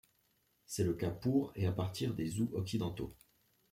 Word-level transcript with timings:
C'est 0.65 0.83
le 0.83 0.95
cas 0.95 1.11
pour 1.11 1.51
et 1.55 1.67
à 1.67 1.71
partir 1.71 2.15
des 2.15 2.25
Zhou 2.25 2.49
occidentaux. 2.55 3.13